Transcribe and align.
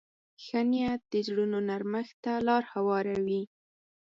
ښه 0.43 0.59
نیت 0.71 1.01
د 1.11 1.13
زړونو 1.27 1.57
نرمښت 1.69 2.15
ته 2.23 2.33
لار 2.47 2.63
هواروي. 2.73 3.41